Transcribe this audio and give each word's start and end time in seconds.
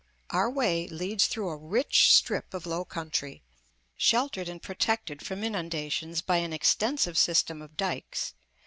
Our 0.31 0.49
way 0.49 0.87
loads 0.87 1.27
through 1.27 1.49
a 1.49 1.55
rich 1.55 2.11
strip 2.11 2.55
of 2.55 2.65
low 2.65 2.83
country, 2.83 3.43
sheltered 3.95 4.49
and 4.49 4.59
protected 4.59 5.23
from 5.23 5.43
inundations 5.43 6.23
by 6.23 6.37
an 6.37 6.53
extensive 6.53 7.19
system 7.19 7.61
of 7.61 7.77
dykes. 7.77 8.33